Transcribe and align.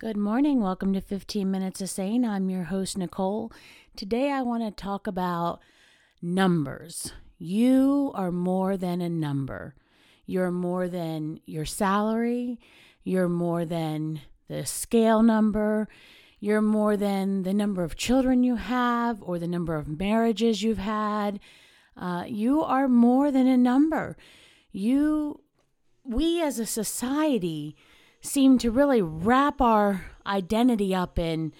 Good 0.00 0.16
morning. 0.16 0.60
Welcome 0.60 0.92
to 0.92 1.00
15 1.00 1.50
Minutes 1.50 1.80
of 1.80 1.90
Sane. 1.90 2.24
I'm 2.24 2.48
your 2.50 2.62
host, 2.62 2.96
Nicole. 2.96 3.50
Today 3.96 4.30
I 4.30 4.42
want 4.42 4.62
to 4.62 4.70
talk 4.70 5.08
about 5.08 5.58
numbers. 6.22 7.14
You 7.36 8.12
are 8.14 8.30
more 8.30 8.76
than 8.76 9.00
a 9.00 9.08
number. 9.08 9.74
You're 10.24 10.52
more 10.52 10.86
than 10.86 11.40
your 11.46 11.64
salary. 11.64 12.60
You're 13.02 13.28
more 13.28 13.64
than 13.64 14.20
the 14.46 14.64
scale 14.64 15.20
number. 15.20 15.88
You're 16.38 16.62
more 16.62 16.96
than 16.96 17.42
the 17.42 17.52
number 17.52 17.82
of 17.82 17.96
children 17.96 18.44
you 18.44 18.54
have 18.54 19.20
or 19.20 19.40
the 19.40 19.48
number 19.48 19.74
of 19.74 19.98
marriages 19.98 20.62
you've 20.62 20.78
had. 20.78 21.40
Uh, 21.96 22.22
you 22.24 22.62
are 22.62 22.86
more 22.86 23.32
than 23.32 23.48
a 23.48 23.56
number. 23.56 24.16
You, 24.70 25.40
we 26.04 26.40
as 26.40 26.60
a 26.60 26.66
society, 26.66 27.74
seem 28.20 28.58
to 28.58 28.70
really 28.70 29.02
wrap 29.02 29.60
our 29.60 30.04
identity 30.26 30.94
up 30.94 31.18
in 31.18 31.52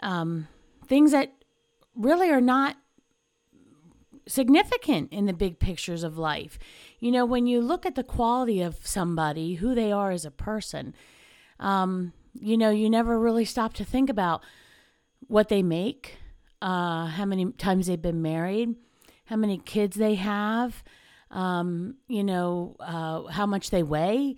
um, 0.00 0.48
things 0.86 1.12
that 1.12 1.32
really 1.94 2.30
are 2.30 2.40
not 2.40 2.76
significant 4.26 5.12
in 5.12 5.26
the 5.26 5.32
big 5.32 5.58
pictures 5.58 6.02
of 6.02 6.18
life. 6.18 6.58
You 7.00 7.10
know, 7.10 7.24
when 7.24 7.46
you 7.46 7.60
look 7.60 7.86
at 7.86 7.94
the 7.94 8.04
quality 8.04 8.60
of 8.60 8.86
somebody, 8.86 9.54
who 9.54 9.74
they 9.74 9.90
are 9.90 10.10
as 10.10 10.24
a 10.24 10.30
person, 10.30 10.94
um, 11.58 12.12
you 12.34 12.56
know, 12.56 12.70
you 12.70 12.88
never 12.88 13.18
really 13.18 13.44
stop 13.44 13.74
to 13.74 13.84
think 13.84 14.10
about 14.10 14.42
what 15.26 15.48
they 15.48 15.62
make, 15.62 16.18
uh, 16.62 17.06
how 17.06 17.24
many 17.24 17.52
times 17.52 17.86
they've 17.86 18.00
been 18.00 18.22
married, 18.22 18.76
how 19.24 19.36
many 19.36 19.58
kids 19.58 19.96
they 19.96 20.14
have, 20.14 20.84
um, 21.30 21.96
you 22.06 22.22
know, 22.22 22.76
uh, 22.80 23.24
how 23.24 23.46
much 23.46 23.70
they 23.70 23.82
weigh 23.82 24.36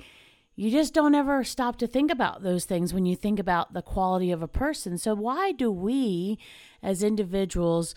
you 0.60 0.70
just 0.70 0.92
don't 0.92 1.14
ever 1.14 1.42
stop 1.42 1.78
to 1.78 1.86
think 1.86 2.10
about 2.10 2.42
those 2.42 2.66
things 2.66 2.92
when 2.92 3.06
you 3.06 3.16
think 3.16 3.38
about 3.38 3.72
the 3.72 3.80
quality 3.80 4.30
of 4.30 4.42
a 4.42 4.46
person. 4.46 4.98
So, 4.98 5.14
why 5.14 5.52
do 5.52 5.70
we 5.70 6.38
as 6.82 7.02
individuals 7.02 7.94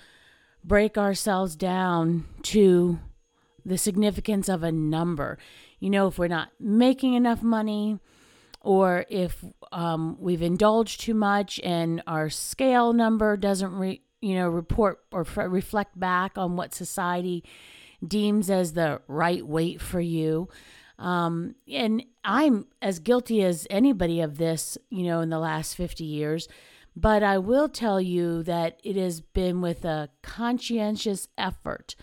break 0.64 0.98
ourselves 0.98 1.58
down 1.58 2.24
to 2.44 3.00
the 3.66 3.78
significance 3.78 4.48
of 4.48 4.64
a 4.64 4.72
number? 4.72 5.38
You 5.82 5.90
know, 5.90 6.08
if 6.08 6.18
we're 6.18 6.30
not 6.30 6.52
making 6.58 7.16
enough 7.16 7.44
money, 7.44 8.00
or 8.62 9.06
if 9.10 9.44
um, 9.74 10.16
we've 10.18 10.42
indulged 10.42 11.02
too 11.02 11.16
much 11.16 11.60
and 11.66 12.02
our 12.08 12.30
scale 12.30 12.94
number 12.94 13.36
doesn't, 13.36 13.74
re, 13.74 14.02
you 14.22 14.36
know, 14.36 14.48
report 14.48 15.00
or 15.12 15.22
f- 15.28 15.36
reflect 15.36 16.00
back 16.00 16.38
on 16.38 16.56
what 16.56 16.74
society 16.74 17.44
deems 18.08 18.50
as 18.50 18.72
the 18.72 19.02
right 19.10 19.46
weight 19.46 19.82
for 19.82 20.00
you. 20.00 20.48
Um, 21.00 21.56
and 21.72 22.04
I'm 22.24 22.68
as 22.82 23.00
guilty 23.00 23.44
as 23.44 23.68
anybody 23.70 24.22
of 24.22 24.38
this, 24.38 24.78
you 24.90 25.04
know, 25.04 25.22
in 25.22 25.30
the 25.30 25.40
last 25.40 25.76
50 25.76 26.04
years. 26.04 26.48
But 26.96 27.24
I 27.24 27.40
will 27.40 27.70
tell 27.70 28.00
you 28.00 28.44
that 28.44 28.80
it 28.84 28.96
has 28.96 29.20
been 29.20 29.62
with 29.62 29.84
a 29.84 30.10
conscientious 30.22 31.28
effort 31.38 31.96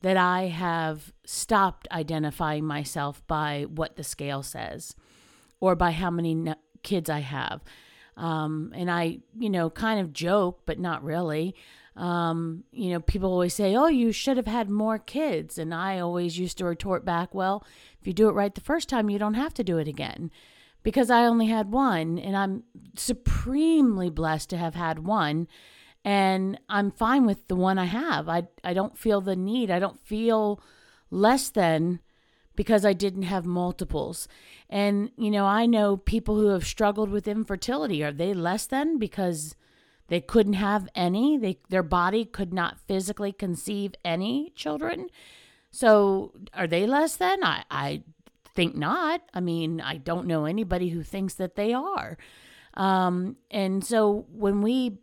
that 0.00 0.16
I 0.16 0.48
have 0.48 1.12
stopped 1.24 1.86
identifying 1.92 2.64
myself 2.64 3.24
by 3.28 3.66
what 3.68 3.96
the 3.96 4.02
scale 4.02 4.42
says 4.42 4.96
or 5.60 5.76
by 5.76 5.92
how 5.92 6.10
many 6.10 6.52
kids 6.82 7.08
I 7.08 7.20
have. 7.20 7.62
Um, 8.16 8.72
and 8.74 8.90
I, 8.90 9.20
you 9.38 9.48
know, 9.48 9.70
kind 9.70 10.00
of 10.00 10.12
joke, 10.12 10.62
but 10.66 10.78
not 10.78 11.04
really. 11.04 11.54
Um, 11.94 12.64
you 12.72 12.90
know, 12.90 13.00
people 13.00 13.30
always 13.30 13.54
say, 13.54 13.76
oh, 13.76 13.88
you 13.88 14.12
should 14.12 14.36
have 14.36 14.46
had 14.46 14.70
more 14.70 14.98
kids. 14.98 15.58
And 15.58 15.74
I 15.74 15.98
always 15.98 16.38
used 16.38 16.58
to 16.58 16.64
retort 16.64 17.04
back, 17.04 17.34
well, 17.34 17.64
if 18.00 18.06
you 18.06 18.12
do 18.12 18.28
it 18.28 18.32
right 18.32 18.54
the 18.54 18.60
first 18.60 18.88
time, 18.88 19.10
you 19.10 19.18
don't 19.18 19.34
have 19.34 19.54
to 19.54 19.64
do 19.64 19.78
it 19.78 19.88
again. 19.88 20.30
Because 20.82 21.10
I 21.10 21.26
only 21.26 21.46
had 21.46 21.70
one, 21.70 22.18
and 22.18 22.36
I'm 22.36 22.64
supremely 22.96 24.10
blessed 24.10 24.50
to 24.50 24.56
have 24.56 24.74
had 24.74 25.00
one. 25.00 25.46
And 26.04 26.58
I'm 26.68 26.90
fine 26.90 27.24
with 27.26 27.46
the 27.46 27.54
one 27.54 27.78
I 27.78 27.84
have. 27.84 28.28
I, 28.28 28.48
I 28.64 28.74
don't 28.74 28.98
feel 28.98 29.20
the 29.20 29.36
need, 29.36 29.70
I 29.70 29.78
don't 29.78 30.00
feel 30.00 30.60
less 31.10 31.50
than 31.50 32.00
because 32.56 32.84
I 32.84 32.92
didn't 32.92 33.22
have 33.22 33.46
multiples. 33.46 34.28
And, 34.68 35.10
you 35.16 35.30
know, 35.30 35.46
I 35.46 35.66
know 35.66 35.96
people 35.96 36.36
who 36.36 36.48
have 36.48 36.66
struggled 36.66 37.10
with 37.10 37.28
infertility. 37.28 38.02
Are 38.02 38.12
they 38.12 38.34
less 38.34 38.66
than 38.66 38.98
because 38.98 39.54
they 40.12 40.20
couldn't 40.20 40.52
have 40.52 40.90
any? 40.94 41.38
They, 41.38 41.58
their 41.70 41.82
body 41.82 42.26
could 42.26 42.52
not 42.52 42.78
physically 42.86 43.32
conceive 43.32 43.94
any 44.04 44.52
children? 44.54 45.08
So 45.70 46.32
are 46.52 46.66
they 46.66 46.86
less 46.86 47.16
than? 47.16 47.42
I, 47.42 47.64
I 47.70 48.02
think 48.54 48.76
not. 48.76 49.22
I 49.32 49.40
mean, 49.40 49.80
I 49.80 49.96
don't 49.96 50.26
know 50.26 50.44
anybody 50.44 50.90
who 50.90 51.02
thinks 51.02 51.32
that 51.36 51.56
they 51.56 51.72
are. 51.72 52.18
Um, 52.74 53.36
and 53.50 53.82
so 53.82 54.26
when 54.30 54.60
we, 54.60 54.98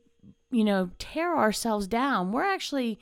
you 0.52 0.64
know, 0.64 0.92
tear 1.00 1.36
ourselves 1.36 1.88
down, 1.88 2.32
we're 2.32 2.44
actually 2.44 3.00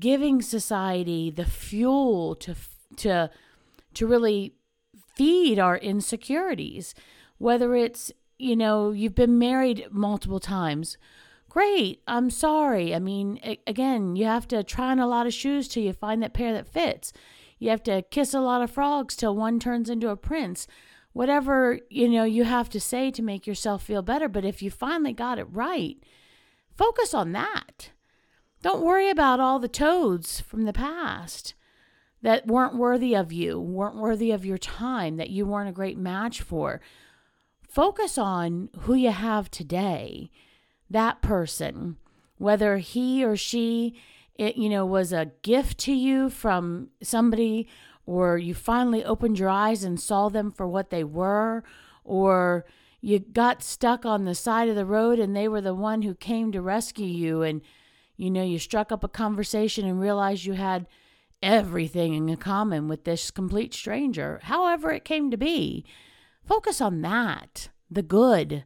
giving 0.00 0.42
society 0.42 1.30
the 1.30 1.44
fuel 1.44 2.34
to 2.34 2.56
to 2.96 3.30
to 3.94 4.06
really 4.08 4.56
feed 5.14 5.60
our 5.60 5.76
insecurities. 5.76 6.92
Whether 7.38 7.76
it's 7.76 8.10
you 8.44 8.54
know 8.56 8.92
you've 8.92 9.14
been 9.14 9.38
married 9.38 9.86
multiple 9.90 10.40
times, 10.40 10.96
Great. 11.54 12.02
I'm 12.08 12.30
sorry. 12.30 12.96
I 12.96 12.98
mean, 12.98 13.38
again, 13.64 14.16
you 14.16 14.24
have 14.24 14.48
to 14.48 14.64
try 14.64 14.90
on 14.90 14.98
a 14.98 15.06
lot 15.06 15.28
of 15.28 15.32
shoes 15.32 15.68
till 15.68 15.84
you 15.84 15.92
find 15.92 16.20
that 16.20 16.34
pair 16.34 16.52
that 16.52 16.66
fits. 16.66 17.12
You 17.60 17.70
have 17.70 17.84
to 17.84 18.02
kiss 18.02 18.34
a 18.34 18.40
lot 18.40 18.60
of 18.60 18.72
frogs 18.72 19.14
till 19.14 19.36
one 19.36 19.60
turns 19.60 19.88
into 19.88 20.08
a 20.08 20.16
prince. 20.16 20.66
Whatever, 21.12 21.78
you 21.88 22.08
know, 22.08 22.24
you 22.24 22.42
have 22.42 22.68
to 22.70 22.80
say 22.80 23.12
to 23.12 23.22
make 23.22 23.46
yourself 23.46 23.84
feel 23.84 24.02
better, 24.02 24.28
but 24.28 24.44
if 24.44 24.62
you 24.62 24.70
finally 24.72 25.12
got 25.12 25.38
it 25.38 25.46
right, 25.48 25.96
focus 26.76 27.14
on 27.14 27.30
that. 27.30 27.90
Don't 28.60 28.82
worry 28.82 29.08
about 29.08 29.38
all 29.38 29.60
the 29.60 29.68
toads 29.68 30.40
from 30.40 30.64
the 30.64 30.72
past 30.72 31.54
that 32.20 32.48
weren't 32.48 32.76
worthy 32.76 33.14
of 33.14 33.32
you, 33.32 33.60
weren't 33.60 33.94
worthy 33.94 34.32
of 34.32 34.44
your 34.44 34.58
time, 34.58 35.18
that 35.18 35.30
you 35.30 35.46
weren't 35.46 35.68
a 35.68 35.72
great 35.72 35.98
match 35.98 36.40
for. 36.40 36.80
Focus 37.74 38.16
on 38.18 38.68
who 38.82 38.94
you 38.94 39.10
have 39.10 39.50
today 39.50 40.30
that 40.88 41.20
person, 41.20 41.96
whether 42.38 42.78
he 42.78 43.24
or 43.24 43.36
she, 43.36 43.96
it, 44.36 44.56
you 44.56 44.68
know, 44.68 44.86
was 44.86 45.12
a 45.12 45.32
gift 45.42 45.78
to 45.78 45.92
you 45.92 46.30
from 46.30 46.90
somebody, 47.02 47.66
or 48.06 48.38
you 48.38 48.54
finally 48.54 49.04
opened 49.04 49.40
your 49.40 49.48
eyes 49.48 49.82
and 49.82 49.98
saw 49.98 50.28
them 50.28 50.52
for 50.52 50.68
what 50.68 50.90
they 50.90 51.02
were, 51.02 51.64
or 52.04 52.64
you 53.00 53.18
got 53.18 53.60
stuck 53.60 54.06
on 54.06 54.24
the 54.24 54.36
side 54.36 54.68
of 54.68 54.76
the 54.76 54.86
road 54.86 55.18
and 55.18 55.34
they 55.34 55.48
were 55.48 55.60
the 55.60 55.74
one 55.74 56.02
who 56.02 56.14
came 56.14 56.52
to 56.52 56.62
rescue 56.62 57.04
you, 57.04 57.42
and 57.42 57.60
you 58.16 58.30
know, 58.30 58.44
you 58.44 58.60
struck 58.60 58.92
up 58.92 59.02
a 59.02 59.08
conversation 59.08 59.84
and 59.84 60.00
realized 60.00 60.44
you 60.44 60.52
had 60.52 60.86
everything 61.42 62.28
in 62.28 62.36
common 62.36 62.86
with 62.86 63.02
this 63.02 63.32
complete 63.32 63.74
stranger, 63.74 64.38
however 64.44 64.92
it 64.92 65.04
came 65.04 65.28
to 65.32 65.36
be. 65.36 65.84
Focus 66.46 66.80
on 66.80 67.00
that, 67.02 67.70
the 67.90 68.02
good 68.02 68.64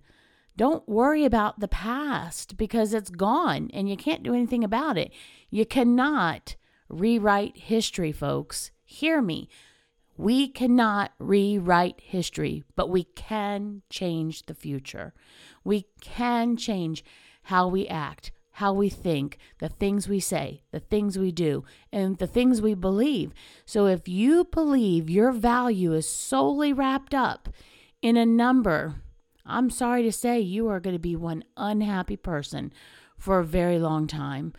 don't 0.58 0.88
worry 0.88 1.24
about 1.24 1.60
the 1.60 1.68
past 1.68 2.56
because 2.56 2.92
it's 2.92 3.10
gone 3.10 3.70
and 3.72 3.88
you 3.88 3.96
can't 3.96 4.24
do 4.24 4.34
anything 4.34 4.64
about 4.64 4.98
it. 4.98 5.12
You 5.50 5.64
cannot 5.64 6.56
rewrite 6.88 7.56
history, 7.56 8.10
folks. 8.10 8.72
Hear 8.84 9.22
me. 9.22 9.48
We 10.16 10.48
cannot 10.48 11.12
rewrite 11.20 12.00
history, 12.00 12.64
but 12.74 12.90
we 12.90 13.04
can 13.04 13.82
change 13.88 14.46
the 14.46 14.54
future. 14.54 15.14
We 15.62 15.86
can 16.00 16.56
change 16.56 17.04
how 17.44 17.68
we 17.68 17.86
act, 17.86 18.32
how 18.58 18.72
we 18.72 18.88
think, 18.88 19.38
the 19.60 19.68
things 19.68 20.08
we 20.08 20.18
say, 20.18 20.62
the 20.72 20.80
things 20.80 21.16
we 21.16 21.30
do, 21.30 21.62
and 21.92 22.18
the 22.18 22.26
things 22.26 22.60
we 22.60 22.74
believe. 22.74 23.32
So 23.64 23.86
if 23.86 24.08
you 24.08 24.46
believe 24.46 25.08
your 25.08 25.30
value 25.30 25.92
is 25.92 26.08
solely 26.08 26.72
wrapped 26.72 27.14
up 27.14 27.48
in 28.02 28.16
a 28.16 28.26
number, 28.26 28.96
I'm 29.46 29.70
sorry 29.70 30.02
to 30.02 30.10
say 30.10 30.40
you 30.40 30.66
are 30.66 30.80
going 30.80 30.96
to 30.96 30.98
be 30.98 31.14
one 31.14 31.44
unhappy 31.56 32.16
person 32.16 32.72
for 33.16 33.38
a 33.38 33.44
very 33.44 33.78
long 33.78 34.08
time. 34.08 34.52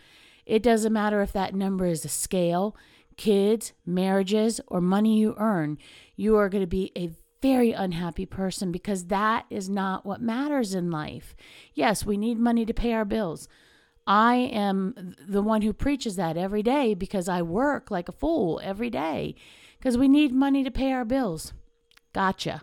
It 0.46 0.62
doesn't 0.62 0.94
matter 0.94 1.20
if 1.20 1.32
that 1.34 1.54
number 1.54 1.84
is 1.84 2.02
a 2.02 2.08
scale, 2.08 2.74
kids, 3.18 3.74
marriages, 3.84 4.62
or 4.66 4.80
money 4.80 5.18
you 5.18 5.34
earn. 5.36 5.76
You 6.16 6.38
are 6.38 6.48
going 6.48 6.62
to 6.62 6.66
be 6.66 6.90
a 6.96 7.10
very 7.42 7.72
unhappy 7.72 8.24
person 8.24 8.72
because 8.72 9.08
that 9.08 9.44
is 9.50 9.68
not 9.68 10.06
what 10.06 10.22
matters 10.22 10.72
in 10.72 10.90
life. 10.90 11.36
Yes, 11.74 12.06
we 12.06 12.16
need 12.16 12.38
money 12.38 12.64
to 12.64 12.72
pay 12.72 12.94
our 12.94 13.04
bills. 13.04 13.46
I 14.10 14.34
am 14.34 15.14
the 15.28 15.40
one 15.40 15.62
who 15.62 15.72
preaches 15.72 16.16
that 16.16 16.36
every 16.36 16.64
day 16.64 16.94
because 16.94 17.28
I 17.28 17.42
work 17.42 17.92
like 17.92 18.08
a 18.08 18.12
fool 18.12 18.60
every 18.60 18.90
day 18.90 19.36
because 19.78 19.96
we 19.96 20.08
need 20.08 20.32
money 20.32 20.64
to 20.64 20.70
pay 20.72 20.90
our 20.90 21.04
bills. 21.04 21.52
Gotcha. 22.12 22.62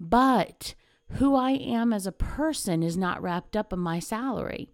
But 0.00 0.74
who 1.12 1.36
I 1.36 1.52
am 1.52 1.92
as 1.92 2.08
a 2.08 2.12
person 2.12 2.82
is 2.82 2.96
not 2.96 3.22
wrapped 3.22 3.54
up 3.54 3.72
in 3.72 3.78
my 3.78 4.00
salary. 4.00 4.72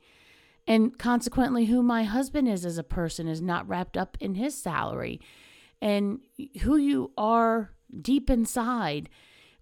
And 0.66 0.98
consequently, 0.98 1.66
who 1.66 1.82
my 1.82 2.04
husband 2.04 2.48
is 2.48 2.64
as 2.64 2.78
a 2.78 2.82
person 2.82 3.28
is 3.28 3.42
not 3.42 3.68
wrapped 3.68 3.98
up 3.98 4.16
in 4.18 4.36
his 4.36 4.56
salary. 4.56 5.20
And 5.82 6.20
who 6.62 6.78
you 6.78 7.12
are 7.18 7.72
deep 8.00 8.30
inside 8.30 9.10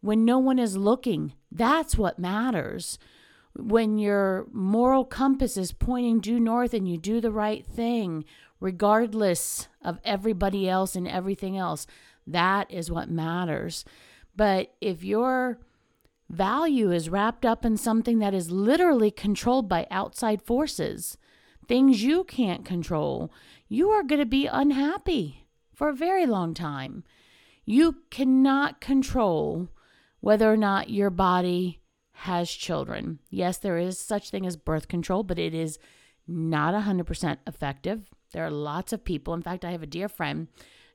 when 0.01 0.25
no 0.25 0.39
one 0.39 0.61
is 0.61 0.77
looking 0.77 1.33
That's 1.51 1.99
what 1.99 2.17
matters. 2.21 2.97
When 3.57 3.99
your 3.99 4.47
moral 4.53 5.05
compass 5.05 5.57
is 5.57 5.73
pointing 5.73 6.21
due 6.21 6.41
north 6.41 6.75
and 6.75 6.89
you 6.89 6.99
do 6.99 7.21
the 7.21 7.31
right 7.31 7.65
thing, 7.65 8.25
regardless 8.61 9.69
of 9.83 9.99
everybody 10.05 10.69
else 10.69 10.97
and 10.97 11.07
everything 11.07 11.57
else, 11.57 11.87
that 12.27 12.71
is 12.71 12.91
what 12.91 13.11
matters. 13.11 13.85
But 14.35 14.75
if 14.81 15.05
your 15.05 15.59
value 16.29 16.91
is 16.91 17.09
wrapped 17.09 17.45
up 17.45 17.65
in 17.65 17.77
something 17.77 18.19
that 18.19 18.35
is 18.35 18.51
literally 18.51 19.11
controlled 19.11 19.69
by 19.69 19.87
outside 19.91 20.43
forces, 20.43 21.17
things 21.69 22.03
you 22.03 22.25
can't 22.25 22.65
control, 22.65 23.31
you 23.69 23.91
are 23.91 24.03
going 24.03 24.21
to 24.21 24.27
be 24.27 24.47
unhappy 24.47 25.47
for 25.75 25.89
a 25.89 25.95
very 25.95 26.27
long 26.27 26.55
time. 26.55 27.05
You 27.65 27.97
cannot 28.11 28.81
control 28.81 29.69
whether 30.21 30.53
or 30.53 30.57
not 30.57 30.91
your 30.91 31.11
body 31.11 31.81
has 32.15 32.51
children. 32.51 33.19
Yes, 33.31 33.59
there 33.59 33.79
is 33.79 33.99
such 33.99 34.31
thing 34.31 34.47
as 34.47 34.57
birth 34.57 34.89
control, 34.89 35.23
but 35.23 35.39
it 35.39 35.55
is 35.55 35.79
not 36.27 36.75
100% 36.75 37.39
effective. 37.47 38.11
There 38.33 38.45
are 38.45 38.51
lots 38.51 38.93
of 38.93 39.05
people. 39.05 39.35
In 39.35 39.43
fact, 39.43 39.65
I 39.65 39.73
have 39.73 39.83
a 39.83 39.87
dear 39.87 40.09
friend 40.09 40.49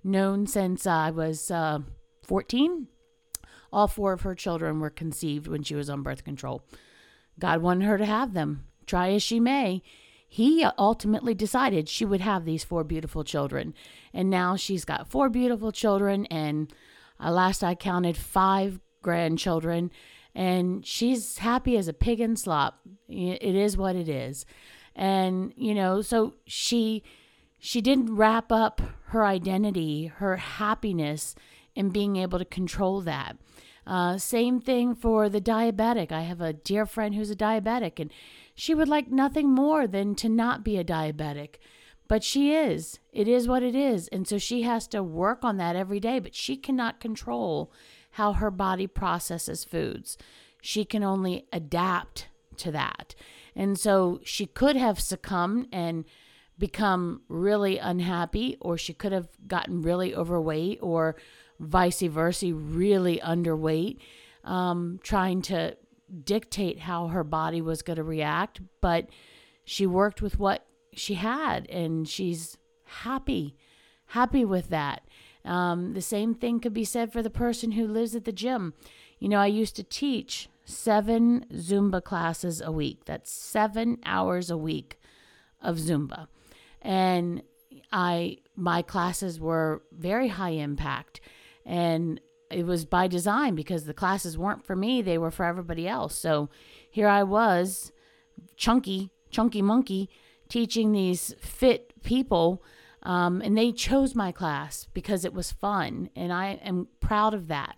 known 0.04 0.48
since 0.48 0.88
I 0.88 1.12
was 1.12 1.52
uh, 1.52 1.80
14. 2.24 2.88
All 3.72 3.88
four 3.88 4.14
of 4.14 4.22
her 4.22 4.34
children 4.34 4.80
were 4.80 4.90
conceived 4.90 5.48
when 5.48 5.64
she 5.64 5.76
was 5.76 5.90
on 5.90 6.04
birth 6.04 6.24
control. 6.24 6.64
God 7.38 7.62
wanted 7.62 7.86
her 7.86 7.98
to 7.98 8.06
have 8.06 8.34
them. 8.34 8.66
Try 8.86 9.12
as 9.12 9.22
she 9.22 9.40
may, 9.40 9.84
he 10.28 10.64
ultimately 10.78 11.34
decided 11.34 11.90
she 11.90 12.06
would 12.06 12.22
have 12.22 12.46
these 12.46 12.64
four 12.64 12.84
beautiful 12.84 13.24
children. 13.24 13.74
And 14.14 14.30
now 14.30 14.56
she's 14.56 14.86
got 14.86 15.10
four 15.10 15.30
beautiful 15.30 15.72
children, 15.72 16.26
and 16.28 16.72
uh, 17.20 17.32
last 17.32 17.64
I 17.64 17.76
counted, 17.76 18.16
five 18.16 18.80
grandchildren. 19.02 19.92
And 20.40 20.86
she's 20.86 21.40
happy 21.40 21.76
as 21.76 21.90
a 21.90 21.94
pig 21.94 22.22
in 22.22 22.38
slop. 22.38 22.80
It 23.10 23.56
is 23.56 23.76
what 23.76 23.98
it 23.98 24.08
is. 24.08 24.46
And, 24.96 25.54
you 25.58 25.76
know, 25.76 26.02
so 26.02 26.36
she 26.46 27.04
she 27.58 27.82
didn't 27.82 28.16
wrap 28.16 28.50
up 28.50 28.82
her 29.08 29.26
identity, 29.26 30.06
her 30.06 30.38
happiness 30.38 31.36
in 31.76 31.90
being 31.90 32.16
able 32.16 32.40
to 32.40 32.46
control 32.46 33.02
that. 33.02 33.36
Uh, 33.86 34.18
same 34.18 34.62
thing 34.62 34.96
for 34.96 35.28
the 35.28 35.42
diabetic. 35.42 36.14
I 36.14 36.22
have 36.22 36.40
a 36.40 36.54
dear 36.54 36.86
friend 36.86 37.16
who's 37.16 37.32
a 37.32 37.36
diabetic, 37.36 38.00
and 38.00 38.10
she 38.56 38.74
would 38.74 38.88
like 38.88 39.12
nothing 39.12 39.50
more 39.50 39.88
than 39.88 40.16
to 40.16 40.30
not 40.30 40.64
be 40.64 40.78
a 40.78 40.86
diabetic. 40.86 41.56
But 42.08 42.24
she 42.24 42.54
is. 42.54 43.00
It 43.12 43.28
is 43.28 43.46
what 43.46 43.62
it 43.62 43.76
is. 43.76 44.08
And 44.08 44.26
so 44.26 44.38
she 44.38 44.62
has 44.62 44.88
to 44.88 45.04
work 45.04 45.44
on 45.44 45.58
that 45.58 45.76
every 45.76 46.00
day, 46.00 46.20
but 46.20 46.34
she 46.34 46.56
cannot 46.56 47.02
control 47.02 47.74
how 48.20 48.34
her 48.34 48.52
body 48.52 48.86
processes 48.86 49.64
foods. 49.64 50.18
She 50.62 50.84
can 50.84 51.06
only 51.06 51.48
adapt 51.54 52.28
to 52.58 52.70
that. 52.74 53.16
And 53.56 53.80
so 53.80 54.20
she 54.26 54.46
could 54.46 54.76
have 54.76 55.00
succumbed 55.00 55.70
and 55.72 56.04
become 56.58 57.22
really 57.30 57.78
unhappy, 57.78 58.58
or 58.60 58.78
she 58.78 58.94
could 58.94 59.14
have 59.14 59.30
gotten 59.48 59.82
really 59.82 60.14
overweight, 60.14 60.80
or 60.82 61.16
vice 61.62 62.02
versa, 62.02 62.54
really 62.54 63.22
underweight, 63.24 64.00
um, 64.44 65.00
trying 65.02 65.42
to 65.44 65.78
dictate 66.26 66.80
how 66.80 67.08
her 67.08 67.24
body 67.24 67.62
was 67.62 67.82
going 67.82 67.96
to 67.96 68.04
react, 68.04 68.60
but 68.82 69.08
she 69.64 69.88
worked 69.88 70.22
with 70.22 70.38
what 70.38 70.66
she 70.94 71.14
had 71.14 71.70
and 71.70 72.06
she's 72.06 72.58
happy, 72.84 73.56
happy 74.08 74.44
with 74.44 74.68
that. 74.72 75.04
Um, 75.50 75.94
the 75.94 76.02
same 76.02 76.36
thing 76.36 76.60
could 76.60 76.76
be 76.76 76.86
said 76.86 77.12
for 77.12 77.24
the 77.24 77.30
person 77.32 77.72
who 77.72 77.88
lives 77.88 78.14
at 78.14 78.26
the 78.26 78.32
gym. 78.32 78.76
You 79.18 79.30
know, 79.30 79.40
I 79.40 79.48
used 79.48 79.76
to 79.78 79.84
teach 79.84 80.48
seven 80.64 81.44
Zumba 81.52 82.04
classes 82.04 82.62
a 82.62 82.72
week. 82.72 83.06
That's 83.06 83.32
seven 83.32 83.98
hours 84.06 84.52
a 84.52 84.58
week 84.58 85.00
of 85.60 85.78
Zumba. 85.78 86.28
And 86.84 87.42
I 87.92 88.38
my 88.56 88.84
classes 88.84 89.40
were 89.40 89.82
very 89.92 90.28
high 90.28 90.52
impact 90.52 91.20
and 91.66 92.22
it 92.52 92.66
was 92.66 92.86
by 92.86 93.08
design 93.08 93.56
because 93.56 93.86
the 93.86 93.94
classes 93.94 94.38
weren't 94.38 94.64
for 94.64 94.76
me, 94.76 95.02
they 95.02 95.18
were 95.18 95.32
for 95.32 95.46
everybody 95.46 95.88
else. 95.88 96.16
So 96.16 96.50
here 96.92 97.08
I 97.08 97.24
was, 97.24 97.92
chunky, 98.56 99.10
chunky 99.32 99.64
monkey, 99.64 100.10
teaching 100.48 100.92
these 100.92 101.34
fit 101.40 101.94
people. 102.04 102.64
Um, 103.04 103.42
and 103.42 103.58
they 103.58 103.72
chose 103.72 104.16
my 104.16 104.32
class 104.32 104.88
because 104.94 105.26
it 105.26 105.34
was 105.34 105.52
fun. 105.52 106.10
And 106.16 106.34
I 106.34 106.60
am 106.64 106.88
proud 107.00 107.34
of 107.34 107.48
that. 107.48 107.76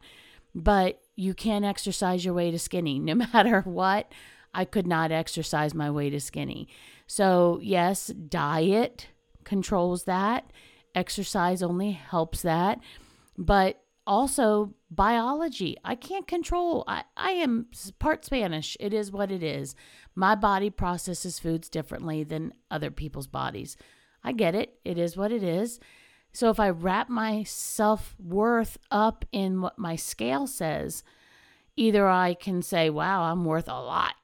But 0.54 1.02
you 1.16 1.34
can't 1.34 1.66
exercise 1.66 2.26
your 2.26 2.34
way 2.34 2.52
to 2.52 2.60
skinny 2.60 3.00
no 3.00 3.16
matter 3.34 3.62
what. 3.62 4.12
I 4.54 4.66
could 4.66 4.88
not 4.88 5.12
exercise 5.12 5.74
my 5.74 5.90
way 5.90 6.10
to 6.10 6.20
skinny. 6.20 6.68
So, 7.08 7.60
yes, 7.62 8.08
diet 8.08 9.08
controls 9.44 10.04
that, 10.06 10.52
exercise 10.94 11.64
only 11.64 11.92
helps 11.92 12.42
that. 12.42 12.80
But 13.38 13.82
also 14.06 14.74
biology. 14.90 15.78
I 15.86 15.96
can't 15.96 16.28
control. 16.28 16.84
I, 16.88 17.04
I 17.16 17.32
am 17.32 17.68
part 18.00 18.26
Spanish. 18.26 18.76
It 18.80 18.94
is 18.94 19.12
what 19.12 19.32
it 19.32 19.44
is. 19.44 19.76
My 20.16 20.36
body 20.36 20.70
processes 20.70 21.40
foods 21.40 21.70
differently 21.70 22.24
than 22.24 22.54
other 22.70 22.92
people's 22.92 23.28
bodies. 23.28 23.78
I 24.24 24.32
get 24.32 24.56
it. 24.56 24.80
It 24.86 24.98
is 24.98 25.18
what 25.18 25.32
it 25.32 25.44
is. 25.44 25.80
So 26.34 26.50
if 26.50 26.60
I 26.60 26.70
wrap 26.70 27.10
my 27.10 27.44
self 27.44 28.16
worth 28.20 28.78
up 28.90 29.26
in 29.32 29.62
what 29.62 29.78
my 29.78 29.96
scale 29.96 30.48
says, 30.48 31.04
either 31.76 32.08
I 32.08 32.34
can 32.34 32.62
say, 32.62 32.90
wow, 32.90 33.24
I'm 33.24 33.46
worth 33.46 33.68
a 33.68 33.82
lot, 33.82 34.16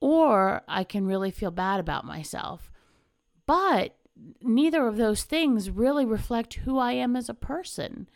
or 0.00 0.62
I 0.68 0.84
can 0.84 1.06
really 1.06 1.30
feel 1.30 1.50
bad 1.50 1.80
about 1.80 2.04
myself. 2.04 2.70
But 3.46 3.96
neither 4.42 4.86
of 4.86 4.96
those 4.96 5.24
things 5.24 5.70
really 5.70 6.04
reflect 6.04 6.54
who 6.54 6.78
I 6.78 6.92
am 6.92 7.16
as 7.16 7.28
a 7.28 7.34
person. 7.34 8.08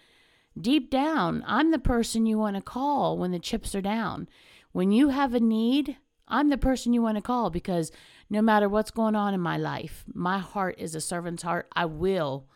Deep 0.61 0.91
down, 0.91 1.43
I'm 1.47 1.73
the 1.73 1.79
person 1.79 2.27
you 2.27 2.39
want 2.39 2.57
to 2.57 2.63
call 2.63 3.19
when 3.19 3.33
the 3.33 3.41
chips 3.41 3.75
are 3.75 3.81
down. 3.81 4.29
When 4.71 4.93
you 4.93 5.09
have 5.09 5.35
a 5.35 5.41
need, 5.41 5.97
I'm 6.27 6.49
the 6.49 6.59
person 6.59 6.93
you 6.93 7.03
want 7.03 7.17
to 7.17 7.23
call 7.23 7.51
because 7.51 7.93
no 8.31 8.41
matter 8.41 8.69
what's 8.69 8.91
going 8.91 9.15
on 9.15 9.35
in 9.35 9.41
my 9.41 9.57
life, 9.57 10.05
my 10.13 10.39
heart 10.39 10.77
is 10.79 10.95
a 10.95 11.01
servant's 11.01 11.43
heart. 11.43 11.69
I 11.75 11.85
will 11.85 12.47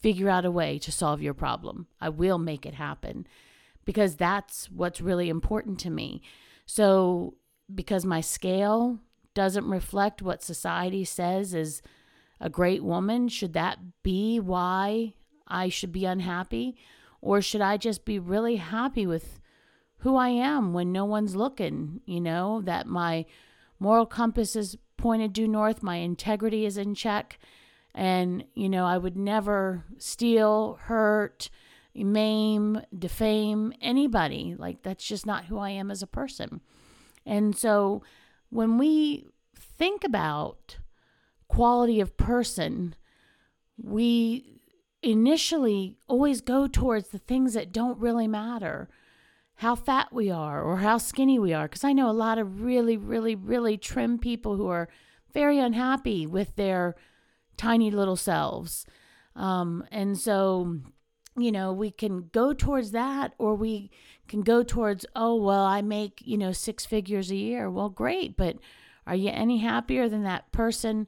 figure 0.00 0.28
out 0.28 0.44
a 0.44 0.50
way 0.50 0.78
to 0.78 0.92
solve 0.92 1.20
your 1.20 1.34
problem. 1.34 1.88
I 2.00 2.08
will 2.08 2.38
make 2.38 2.64
it 2.64 2.74
happen 2.74 3.26
because 3.84 4.16
that's 4.16 4.70
what's 4.70 5.00
really 5.00 5.28
important 5.28 5.80
to 5.80 5.90
me. 5.90 6.22
So, 6.66 7.34
because 7.74 8.04
my 8.04 8.20
scale 8.20 8.98
doesn't 9.34 9.68
reflect 9.68 10.22
what 10.22 10.42
society 10.42 11.04
says 11.04 11.54
is 11.54 11.82
a 12.40 12.50
great 12.50 12.84
woman, 12.84 13.28
should 13.28 13.54
that 13.54 13.78
be 14.02 14.38
why 14.38 15.14
I 15.48 15.68
should 15.68 15.92
be 15.92 16.04
unhappy? 16.04 16.76
Or 17.20 17.40
should 17.40 17.60
I 17.60 17.76
just 17.76 18.04
be 18.04 18.18
really 18.18 18.56
happy 18.56 19.06
with 19.06 19.40
who 20.02 20.16
I 20.16 20.28
am 20.30 20.72
when 20.72 20.90
no 20.92 21.04
one's 21.04 21.36
looking? 21.36 22.00
You 22.04 22.20
know, 22.20 22.60
that 22.64 22.86
my 22.86 23.24
moral 23.78 24.06
compass 24.06 24.56
is 24.56 24.76
pointed 24.96 25.32
due 25.32 25.48
north, 25.48 25.82
my 25.82 25.96
integrity 25.96 26.66
is 26.66 26.76
in 26.76 26.94
check, 26.94 27.38
and, 27.94 28.44
you 28.54 28.68
know, 28.68 28.84
I 28.84 28.98
would 28.98 29.16
never 29.16 29.84
steal, 29.98 30.78
hurt, 30.82 31.50
maim, 31.94 32.80
defame 32.96 33.72
anybody. 33.80 34.54
Like, 34.58 34.82
that's 34.82 35.04
just 35.04 35.26
not 35.26 35.46
who 35.46 35.58
I 35.58 35.70
am 35.70 35.90
as 35.90 36.02
a 36.02 36.06
person. 36.06 36.60
And 37.26 37.56
so 37.56 38.02
when 38.50 38.78
we 38.78 39.28
think 39.56 40.04
about 40.04 40.78
quality 41.48 42.00
of 42.00 42.16
person, 42.16 42.94
we 43.76 44.60
initially 45.02 45.98
always 46.08 46.40
go 46.40 46.66
towards 46.66 47.08
the 47.08 47.18
things 47.18 47.54
that 47.54 47.72
don't 47.72 47.98
really 47.98 48.28
matter 48.28 48.88
how 49.62 49.76
fat 49.76 50.12
we 50.12 50.28
are 50.28 50.60
or 50.60 50.78
how 50.78 50.98
skinny 50.98 51.38
we 51.38 51.52
are. 51.52 51.68
Because 51.68 51.84
I 51.84 51.92
know 51.92 52.10
a 52.10 52.12
lot 52.12 52.36
of 52.36 52.62
really, 52.62 52.96
really, 52.96 53.36
really 53.36 53.78
trim 53.78 54.18
people 54.18 54.56
who 54.56 54.66
are 54.66 54.88
very 55.32 55.60
unhappy 55.60 56.26
with 56.26 56.56
their 56.56 56.96
tiny 57.56 57.88
little 57.88 58.16
selves. 58.16 58.84
Um, 59.36 59.84
and 59.92 60.18
so, 60.18 60.80
you 61.38 61.52
know, 61.52 61.72
we 61.72 61.92
can 61.92 62.28
go 62.32 62.52
towards 62.52 62.90
that 62.90 63.34
or 63.38 63.54
we 63.54 63.92
can 64.26 64.40
go 64.42 64.64
towards, 64.64 65.06
oh, 65.14 65.36
well, 65.36 65.64
I 65.64 65.80
make, 65.80 66.20
you 66.24 66.36
know, 66.36 66.50
six 66.50 66.84
figures 66.84 67.30
a 67.30 67.36
year. 67.36 67.70
Well, 67.70 67.88
great. 67.88 68.36
But 68.36 68.56
are 69.06 69.14
you 69.14 69.30
any 69.30 69.58
happier 69.58 70.08
than 70.08 70.24
that 70.24 70.50
person 70.50 71.06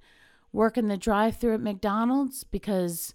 working 0.53 0.87
the 0.87 0.97
drive 0.97 1.39
through 1.39 1.55
at 1.55 1.61
McDonald's 1.61 2.45
because 2.45 3.15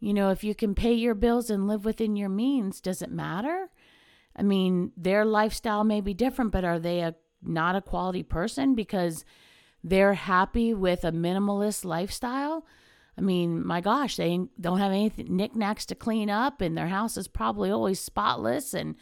you 0.00 0.14
know, 0.14 0.30
if 0.30 0.42
you 0.42 0.54
can 0.54 0.74
pay 0.74 0.94
your 0.94 1.14
bills 1.14 1.50
and 1.50 1.68
live 1.68 1.84
within 1.84 2.16
your 2.16 2.30
means, 2.30 2.80
does 2.80 3.02
it 3.02 3.12
matter? 3.12 3.68
I 4.36 4.42
mean, 4.42 4.92
their 4.96 5.24
lifestyle 5.24 5.84
may 5.84 6.00
be 6.00 6.14
different, 6.14 6.52
but 6.52 6.64
are 6.64 6.78
they 6.78 7.00
a 7.00 7.14
not 7.42 7.76
a 7.76 7.80
quality 7.80 8.22
person 8.22 8.74
because 8.74 9.24
they're 9.82 10.14
happy 10.14 10.74
with 10.74 11.04
a 11.04 11.12
minimalist 11.12 11.84
lifestyle? 11.84 12.66
I 13.18 13.22
mean, 13.22 13.66
my 13.66 13.80
gosh, 13.80 14.16
they 14.16 14.40
don't 14.60 14.78
have 14.78 14.92
any 14.92 15.12
knickknacks 15.16 15.84
to 15.86 15.94
clean 15.94 16.30
up, 16.30 16.60
and 16.60 16.76
their 16.76 16.88
house 16.88 17.16
is 17.16 17.28
probably 17.28 17.70
always 17.70 18.00
spotless. 18.00 18.72
And 18.72 18.94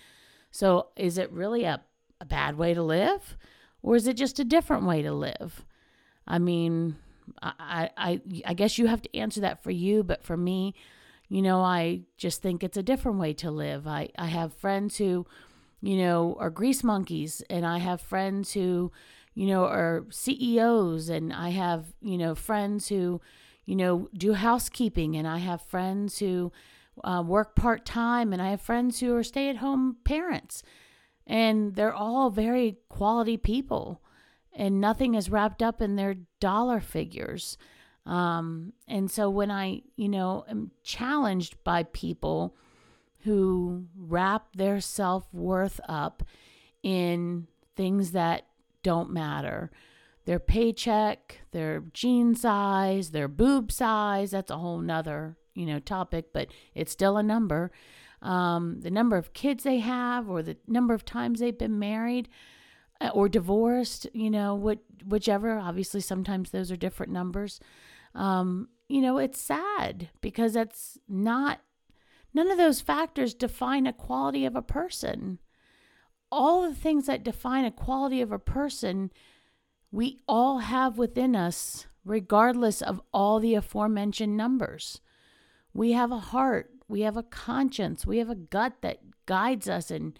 so, 0.51 0.89
is 0.97 1.19
it 1.19 1.31
really 1.31 1.65
a 1.65 1.83
a 2.21 2.25
bad 2.25 2.57
way 2.57 2.75
to 2.75 2.83
live? 2.83 3.37
Or 3.83 3.97
is 3.97 4.07
it 4.07 4.17
just 4.17 4.39
a 4.39 4.45
different 4.45 4.85
way 4.85 5.03
to 5.03 5.13
live? 5.13 5.65
I 6.27 6.39
mean, 6.39 6.97
I, 7.43 7.91
I, 7.97 8.21
I 8.45 8.55
guess 8.55 8.79
you 8.79 8.87
have 8.87 9.03
to 9.03 9.17
answer 9.17 9.41
that 9.43 9.63
for 9.63 9.71
you, 9.71 10.03
but 10.03 10.25
for 10.25 10.37
me, 10.37 10.75
you 11.29 11.43
know, 11.43 11.61
I 11.61 12.03
just 12.17 12.43
think 12.43 12.65
it's 12.65 12.77
a 12.77 12.83
different 12.83 13.19
way 13.19 13.35
to 13.35 13.51
live. 13.51 13.87
I, 13.87 14.09
I 14.19 14.27
have 14.27 14.55
friends 14.55 14.97
who, 14.97 15.27
you 15.81 15.97
know, 15.99 16.37
are 16.41 16.51
grease 16.51 16.83
monkeys, 16.83 17.43
and 17.51 17.67
I 17.67 17.79
have 17.79 18.01
friends 18.01 18.53
who, 18.53 18.91
you 19.35 19.47
know, 19.47 19.65
are 19.65 20.07
CEOs, 20.11 21.09
and 21.11 21.33
I 21.33 21.51
have, 21.51 21.87
you 22.01 22.17
know, 22.17 22.35
friends 22.35 22.89
who, 22.89 23.21
you 23.67 23.77
know, 23.77 24.09
do 24.15 24.33
housekeeping, 24.33 25.17
and 25.17 25.29
I 25.29 25.39
have 25.39 25.61
friends 25.61 26.19
who 26.19 26.51
uh, 27.05 27.23
work 27.25 27.55
part 27.55 27.85
time, 27.85 28.33
and 28.33 28.41
I 28.41 28.51
have 28.51 28.63
friends 28.63 29.01
who 29.01 29.15
are 29.15 29.23
stay 29.23 29.51
at 29.51 29.57
home 29.57 29.97
parents, 30.05 30.63
and 31.27 31.75
they're 31.75 31.95
all 31.95 32.31
very 32.31 32.79
quality 32.89 33.37
people, 33.37 34.01
and 34.55 34.81
nothing 34.81 35.15
is 35.15 35.31
wrapped 35.31 35.63
up 35.63 35.83
in 35.83 35.97
their 35.97 36.17
dollar 36.41 36.81
figures. 36.81 37.59
Um, 38.09 38.73
and 38.89 39.11
so 39.11 39.29
when 39.29 39.51
I, 39.51 39.83
you 39.97 40.09
know, 40.09 40.45
am 40.49 40.71
challenged 40.83 41.63
by 41.63 41.83
people 41.83 42.57
who 43.25 43.85
wrap 43.95 44.57
their 44.57 44.81
self 44.81 45.33
worth 45.33 45.79
up 45.87 46.23
in 46.83 47.47
things 47.77 48.13
that 48.13 48.47
don't 48.83 49.11
matter, 49.11 49.71
their 50.25 50.39
paycheck, 50.39 51.41
their 51.53 51.81
jean 51.93 52.35
size, 52.35 53.11
their 53.11 53.29
boob 53.29 53.71
size, 53.71 54.31
that's 54.31 54.51
a 54.51 54.57
whole 54.57 54.79
nother, 54.79 55.37
you 55.55 55.67
know, 55.67 55.79
topic, 55.79 56.33
but 56.33 56.49
it's 56.75 56.93
still 56.93 57.19
a 57.19 57.23
number. 57.23 57.71
Um, 58.23 58.81
the 58.81 58.91
number 58.91 59.19
of 59.19 59.35
kids 59.35 59.65
they 59.65 59.81
have 59.81 60.31
or 60.31 60.43
the 60.43 60.57
number 60.67 60.95
of 60.95 61.05
times 61.05 61.41
they've 61.41 61.57
been 61.57 61.79
married 61.79 62.29
uh, 63.03 63.11
or 63.13 63.29
divorced, 63.29 64.07
you 64.15 64.31
know, 64.31 64.55
what, 64.55 64.79
whichever. 65.07 65.59
Obviously, 65.59 66.01
sometimes 66.01 66.51
those 66.51 66.73
are 66.73 66.77
different 66.77 67.13
numbers 67.13 67.61
um, 68.19 68.69
you 68.89 69.01
know, 69.01 69.19
it's 69.19 69.41
sad 69.41 70.09
because 70.21 70.53
that's 70.53 70.99
not, 71.09 71.61
none 72.35 72.51
of 72.51 72.59
those 72.59 72.81
factors 72.81 73.33
define 73.33 73.87
a 73.87 73.93
quality 73.93 74.45
of 74.45 74.57
a 74.57 74.63
person. 74.63 75.39
All 76.31 76.63
the 76.63 76.75
things 76.75 77.07
that 77.07 77.23
define 77.23 77.65
a 77.65 77.71
quality 77.71 78.21
of 78.21 78.33
a 78.33 78.39
person, 78.39 79.13
we 79.93 80.19
all 80.27 80.59
have 80.59 80.99
within 80.99 81.37
us, 81.37 81.87
regardless 82.05 82.83
of 82.83 83.01
all 83.15 83.39
the 83.39 83.55
aforementioned 83.55 84.37
numbers. 84.37 85.01
We 85.73 85.93
have 85.93 86.11
a 86.11 86.19
heart, 86.19 86.71
we 86.89 87.03
have 87.03 87.17
a 87.17 87.23
conscience, 87.23 88.05
we 88.05 88.19
have 88.19 88.31
a 88.31 88.35
gut 88.35 88.79
that 88.81 88.99
guides 89.27 89.69
us 89.69 89.91
and 89.91 90.19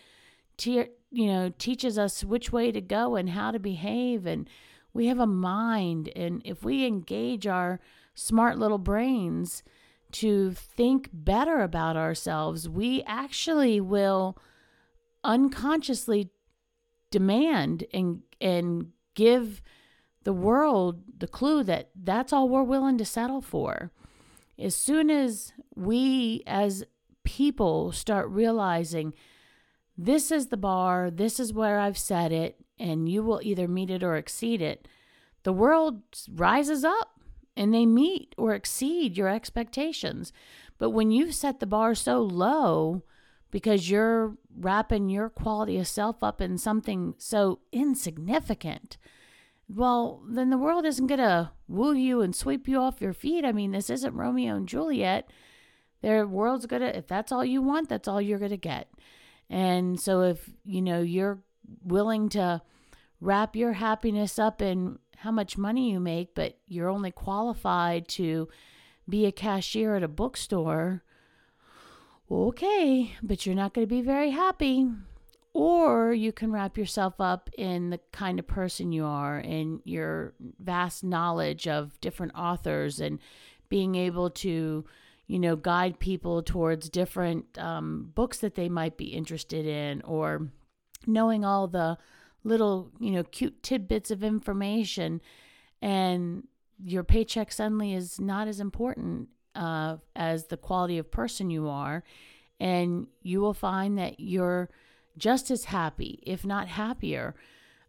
te- 0.57 0.91
you 1.11 1.27
know 1.27 1.51
teaches 1.59 1.99
us 1.99 2.23
which 2.23 2.53
way 2.53 2.71
to 2.71 2.81
go 2.81 3.17
and 3.17 3.31
how 3.31 3.51
to 3.51 3.59
behave 3.59 4.27
and 4.27 4.49
we 4.93 5.07
have 5.07 5.19
a 5.19 5.27
mind, 5.27 6.11
and 6.17 6.43
if 6.45 6.65
we 6.65 6.87
engage 6.87 7.47
our 7.47 7.81
smart 8.15 8.59
little 8.59 8.79
brains 8.79 9.63
to 10.11 10.53
think 10.53 11.11
better 11.13 11.61
about 11.61 11.97
ourselves, 11.97 12.69
we 12.69 13.03
actually 13.05 13.81
will 13.81 14.39
unconsciously 15.25 16.31
demand 17.11 17.85
and 17.93 18.23
and 18.41 18.89
give 19.15 19.63
the 20.25 20.33
world 20.33 21.03
the 21.19 21.27
clue 21.27 21.63
that 21.65 21.91
that's 21.95 22.33
all 22.33 22.49
we're 22.49 22.63
willing 22.63 22.99
to 22.99 23.05
settle 23.05 23.41
for. 23.41 23.91
As 24.59 24.75
soon 24.75 25.11
as 25.11 25.53
we 25.75 26.43
as 26.47 26.85
people 27.25 27.93
start 27.93 28.29
realizing 28.29 29.13
this 29.97 30.31
is 30.31 30.47
the 30.47 30.57
bar, 30.57 31.11
this 31.11 31.41
is 31.41 31.53
where 31.53 31.79
I've 31.79 31.99
set 31.99 32.33
it, 32.33 32.61
and 32.79 33.09
you 33.09 33.23
will 33.23 33.41
either 33.43 33.69
meet 33.69 33.91
it 33.91 34.03
or 34.03 34.17
exceed 34.17 34.63
it, 34.63 34.89
the 35.43 35.53
world 35.53 36.03
rises 36.33 36.85
up 36.85 37.21
and 37.57 37.75
they 37.75 37.87
meet 37.87 38.35
or 38.39 38.55
exceed 38.55 39.17
your 39.17 39.29
expectations. 39.29 40.33
But 40.79 40.91
when 40.91 41.11
you've 41.11 41.35
set 41.35 41.61
the 41.61 41.67
bar 41.67 41.95
so 41.95 42.21
low 42.21 43.03
because 43.51 43.91
you're 43.91 44.37
wrapping 44.57 45.09
your 45.09 45.29
quality 45.29 45.79
of 45.79 45.87
self 45.87 46.23
up 46.23 46.41
in 46.41 46.59
something 46.59 47.15
so 47.19 47.61
insignificant, 47.73 48.97
well, 49.69 50.23
then 50.27 50.51
the 50.51 50.59
world 50.59 50.87
isn't 50.87 51.09
going 51.09 51.19
to 51.19 51.51
woo 51.67 51.93
you 51.93 52.21
and 52.21 52.35
sweep 52.35 52.69
you 52.69 52.79
off 52.79 53.01
your 53.01 53.13
feet. 53.13 53.45
I 53.45 53.53
mean, 53.53 53.73
this 53.73 53.91
isn't 53.91 54.15
Romeo 54.15 54.57
and 54.57 54.69
Juliet. 54.69 55.31
Their 56.01 56.27
world's 56.27 56.67
going 56.67 56.83
to, 56.83 56.97
if 56.97 57.07
that's 57.07 57.33
all 57.33 57.45
you 57.45 57.61
want, 57.61 57.89
that's 57.89 58.09
all 58.09 58.21
you're 58.21 58.39
going 58.39 58.51
to 58.51 58.57
get. 58.57 58.89
And 59.51 59.99
so 59.99 60.23
if, 60.23 60.51
you 60.65 60.81
know, 60.81 61.01
you're 61.01 61.41
willing 61.85 62.29
to 62.31 62.63
wrap 63.21 63.57
your 63.57 63.73
happiness 63.73 64.39
up 64.39 64.63
in 64.63 64.99
how 65.19 65.31
much 65.31 65.59
money 65.59 65.91
you 65.91 66.01
make, 66.01 66.35
but 66.35 66.59
you're 66.67 66.89
only 66.89 67.11
qualified 67.11 68.07
to 68.09 68.49
be 69.09 69.27
a 69.27 69.33
cashier 69.33 69.97
at 69.97 70.03
a 70.03 70.09
bookstore, 70.09 71.03
okay, 72.31 73.15
but 73.23 73.45
you're 73.45 73.55
not 73.55 73.75
going 73.75 73.87
to 73.87 73.95
be 73.95 74.03
very 74.03 74.31
happy. 74.31 74.87
Or 75.55 76.13
you 76.13 76.31
can 76.31 76.53
wrap 76.53 76.79
yourself 76.79 77.15
up 77.19 77.51
in 77.59 77.91
the 77.91 77.99
kind 78.13 78.39
of 78.39 78.47
person 78.47 78.93
you 78.93 79.05
are 79.05 79.39
and 79.39 79.81
your 79.85 80.35
vast 80.61 81.03
knowledge 81.03 81.67
of 81.67 82.01
different 82.01 82.33
authors 82.37 83.01
and 83.01 83.19
being 83.69 83.97
able 83.97 84.31
to, 84.31 84.85
you 85.27 85.39
know, 85.39 85.57
guide 85.57 85.99
people 85.99 86.43
towards 86.43 86.89
different 86.89 87.59
um, 87.59 88.13
books 88.15 88.39
that 88.39 88.55
they 88.55 88.69
might 88.69 88.97
be 88.97 89.07
interested 89.07 89.67
in 89.67 90.01
or 90.03 90.49
knowing 91.07 91.45
all 91.45 91.67
the 91.67 91.99
little, 92.45 92.91
you 92.99 93.11
know, 93.11 93.25
cute 93.25 93.63
tidbits 93.63 94.11
of 94.11 94.23
information, 94.23 95.21
and 95.83 96.47
your 96.85 97.05
paycheck 97.05 97.53
suddenly 97.53 97.95
is 97.95 98.21
not 98.21 98.49
as 98.49 98.61
important 98.61 99.29
uh, 99.55 99.97
as 100.15 100.47
the 100.47 100.57
quality 100.57 100.99
of 100.99 101.11
person 101.11 101.51
you 101.51 101.69
are. 101.69 102.05
And 102.61 103.07
you 103.23 103.41
will 103.41 103.55
find 103.55 103.99
that 103.99 104.19
you're 104.19 104.69
just 105.17 105.51
as 105.51 105.65
happy, 105.65 106.21
if 106.23 106.45
not 106.45 106.69
happier, 106.69 107.35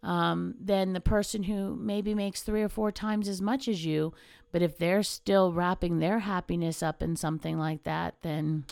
um, 0.03 0.55
than 0.59 0.93
the 0.93 1.01
person 1.01 1.43
who 1.43 1.75
maybe 1.75 2.13
makes 2.13 2.41
three 2.41 2.61
or 2.61 2.69
four 2.69 2.91
times 2.91 3.27
as 3.27 3.41
much 3.41 3.67
as 3.67 3.85
you. 3.85 4.13
But 4.51 4.61
if 4.61 4.77
they're 4.77 5.03
still 5.03 5.53
wrapping 5.53 5.99
their 5.99 6.19
happiness 6.19 6.81
up 6.81 7.03
in 7.03 7.15
something 7.15 7.59
like 7.59 7.83
that, 7.83 8.15
then, 8.21 8.65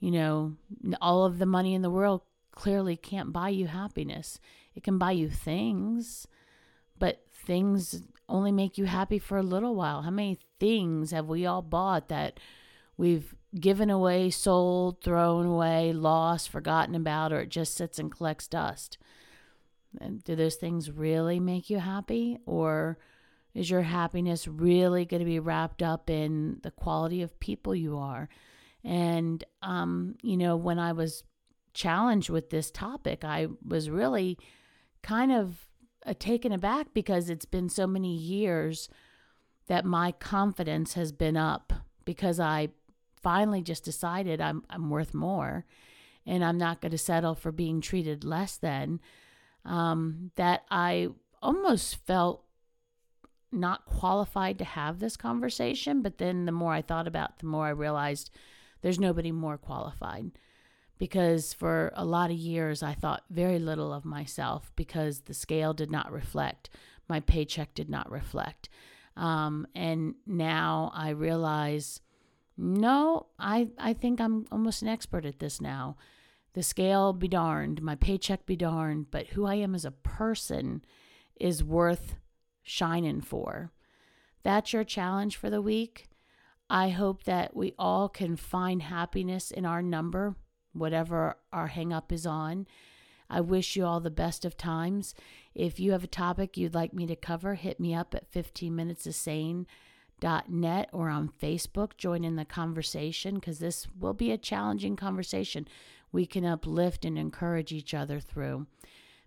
you 0.00 0.10
know, 0.10 0.56
all 1.00 1.24
of 1.24 1.38
the 1.38 1.46
money 1.46 1.74
in 1.74 1.82
the 1.82 1.90
world 1.90 2.22
clearly 2.58 2.96
can't 2.96 3.32
buy 3.32 3.48
you 3.48 3.68
happiness. 3.68 4.40
It 4.74 4.82
can 4.82 4.98
buy 4.98 5.12
you 5.12 5.30
things, 5.30 6.26
but 6.98 7.22
things 7.32 8.02
only 8.28 8.50
make 8.50 8.76
you 8.76 8.84
happy 8.84 9.20
for 9.20 9.38
a 9.38 9.44
little 9.44 9.76
while. 9.76 10.02
How 10.02 10.10
many 10.10 10.40
things 10.58 11.12
have 11.12 11.26
we 11.26 11.46
all 11.46 11.62
bought 11.62 12.08
that 12.08 12.40
we've 12.96 13.32
given 13.58 13.90
away, 13.90 14.30
sold, 14.30 15.00
thrown 15.04 15.46
away, 15.46 15.92
lost, 15.92 16.48
forgotten 16.48 16.96
about, 16.96 17.32
or 17.32 17.42
it 17.42 17.48
just 17.48 17.76
sits 17.76 17.96
and 17.96 18.10
collects 18.10 18.48
dust? 18.48 18.98
And 20.00 20.24
do 20.24 20.34
those 20.34 20.56
things 20.56 20.90
really 20.90 21.38
make 21.38 21.70
you 21.70 21.78
happy? 21.78 22.38
Or 22.44 22.98
is 23.54 23.70
your 23.70 23.82
happiness 23.82 24.48
really 24.48 25.04
going 25.04 25.20
to 25.20 25.24
be 25.24 25.38
wrapped 25.38 25.80
up 25.80 26.10
in 26.10 26.58
the 26.64 26.72
quality 26.72 27.22
of 27.22 27.38
people 27.38 27.72
you 27.72 27.98
are? 27.98 28.28
And, 28.82 29.44
um, 29.62 30.16
you 30.22 30.36
know, 30.36 30.56
when 30.56 30.80
I 30.80 30.90
was 30.90 31.22
challenged 31.78 32.28
with 32.28 32.50
this 32.50 32.72
topic, 32.72 33.24
I 33.24 33.46
was 33.64 33.88
really 33.88 34.36
kind 35.00 35.30
of 35.30 35.68
uh, 36.04 36.12
taken 36.18 36.50
aback 36.50 36.88
because 36.92 37.30
it's 37.30 37.44
been 37.44 37.68
so 37.68 37.86
many 37.86 38.16
years 38.16 38.88
that 39.68 39.84
my 39.84 40.10
confidence 40.10 40.94
has 40.94 41.12
been 41.12 41.36
up 41.36 41.72
because 42.04 42.40
I 42.40 42.70
finally 43.22 43.62
just 43.62 43.84
decided 43.84 44.40
I'm 44.40 44.64
I'm 44.68 44.90
worth 44.90 45.14
more 45.14 45.66
and 46.26 46.44
I'm 46.44 46.58
not 46.58 46.80
going 46.80 46.90
to 46.92 46.98
settle 46.98 47.36
for 47.36 47.52
being 47.52 47.80
treated 47.80 48.24
less 48.24 48.56
than 48.56 49.00
um, 49.64 50.32
that 50.34 50.64
I 50.70 51.08
almost 51.40 52.04
felt 52.06 52.44
not 53.52 53.86
qualified 53.86 54.58
to 54.58 54.64
have 54.64 54.98
this 54.98 55.16
conversation 55.16 56.02
but 56.02 56.18
then 56.18 56.44
the 56.44 56.52
more 56.52 56.72
I 56.72 56.82
thought 56.82 57.06
about 57.06 57.30
it, 57.30 57.38
the 57.38 57.46
more 57.46 57.66
I 57.66 57.70
realized 57.70 58.30
there's 58.80 58.98
nobody 58.98 59.30
more 59.30 59.58
qualified 59.58 60.32
because 60.98 61.52
for 61.52 61.92
a 61.94 62.04
lot 62.04 62.30
of 62.30 62.36
years 62.36 62.82
I 62.82 62.94
thought 62.94 63.24
very 63.30 63.58
little 63.58 63.92
of 63.92 64.04
myself 64.04 64.72
because 64.76 65.20
the 65.20 65.34
scale 65.34 65.72
did 65.72 65.90
not 65.90 66.12
reflect, 66.12 66.70
my 67.08 67.20
paycheck 67.20 67.74
did 67.74 67.88
not 67.88 68.10
reflect. 68.10 68.68
Um, 69.16 69.66
and 69.74 70.14
now 70.26 70.92
I 70.94 71.10
realize, 71.10 72.00
no, 72.56 73.26
I, 73.38 73.68
I 73.78 73.92
think 73.92 74.20
I'm 74.20 74.46
almost 74.52 74.82
an 74.82 74.88
expert 74.88 75.24
at 75.24 75.38
this 75.38 75.60
now. 75.60 75.96
The 76.54 76.62
scale 76.62 77.12
be 77.12 77.28
darned, 77.28 77.82
my 77.82 77.94
paycheck 77.94 78.46
be 78.46 78.56
darned, 78.56 79.10
but 79.10 79.28
who 79.28 79.46
I 79.46 79.56
am 79.56 79.74
as 79.74 79.84
a 79.84 79.90
person 79.90 80.84
is 81.40 81.62
worth 81.62 82.16
shining 82.62 83.20
for. 83.20 83.72
That's 84.42 84.72
your 84.72 84.84
challenge 84.84 85.36
for 85.36 85.50
the 85.50 85.62
week. 85.62 86.08
I 86.70 86.90
hope 86.90 87.24
that 87.24 87.56
we 87.56 87.74
all 87.78 88.08
can 88.08 88.36
find 88.36 88.82
happiness 88.82 89.50
in 89.50 89.64
our 89.64 89.82
number 89.82 90.36
whatever 90.78 91.36
our 91.52 91.68
hangup 91.68 92.12
is 92.12 92.26
on. 92.26 92.66
I 93.30 93.40
wish 93.40 93.76
you 93.76 93.84
all 93.84 94.00
the 94.00 94.10
best 94.10 94.44
of 94.44 94.56
times. 94.56 95.14
If 95.54 95.78
you 95.78 95.92
have 95.92 96.04
a 96.04 96.08
topic 96.08 96.56
you'd 96.56 96.74
like 96.74 96.92
me 96.92 97.06
to 97.06 97.16
cover, 97.16 97.54
hit 97.54 97.78
me 97.78 97.94
up 97.94 98.14
at 98.14 98.32
15 98.32 98.74
minutes 98.74 99.06
of 99.06 99.14
sane 99.14 99.66
net 100.22 100.88
or 100.92 101.08
on 101.08 101.30
Facebook. 101.40 101.96
Join 101.96 102.24
in 102.24 102.36
the 102.36 102.44
conversation 102.44 103.36
because 103.36 103.58
this 103.58 103.86
will 103.98 104.14
be 104.14 104.32
a 104.32 104.38
challenging 104.38 104.96
conversation 104.96 105.68
we 106.10 106.26
can 106.26 106.44
uplift 106.44 107.04
and 107.04 107.18
encourage 107.18 107.72
each 107.72 107.94
other 107.94 108.18
through. 108.18 108.66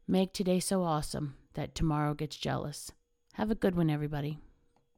Make 0.08 0.34
today 0.34 0.60
so 0.60 0.84
awesome 0.84 1.36
that 1.54 1.76
tomorrow 1.76 2.14
gets 2.14 2.36
jealous. 2.36 2.92
Have 3.34 3.52
a 3.52 3.56
good 3.56 3.76
one, 3.76 3.90
everybody. 3.90 4.40